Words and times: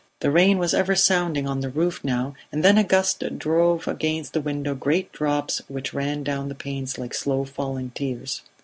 The 0.21 0.31
rain 0.31 0.57
was 0.57 0.73
ever 0.73 0.95
sounding 0.95 1.47
on 1.47 1.59
the 1.59 1.69
roof 1.69 2.03
now 2.03 2.33
and 2.51 2.63
then 2.63 2.79
a 2.79 2.83
gust 2.83 3.21
drove 3.37 3.87
against 3.87 4.33
the 4.33 4.41
window 4.41 4.73
great 4.73 5.11
drops 5.11 5.59
which 5.67 5.93
ran 5.93 6.23
down 6.23 6.49
the 6.49 6.55
panes 6.55 6.97
like 6.97 7.13
slow 7.13 7.45
falling 7.45 7.91
tears. 7.91 8.41